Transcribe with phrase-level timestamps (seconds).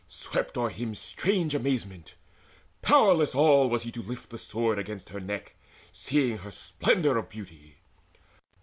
[0.07, 2.15] Swept o'er him strange amazement:
[2.81, 5.53] powerless all Was he to lift the sword against her neck,
[5.93, 7.75] Seeing her splendour of beauty.